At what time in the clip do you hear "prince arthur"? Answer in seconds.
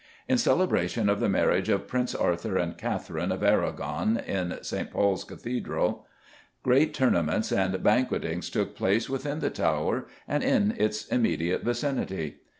1.87-2.57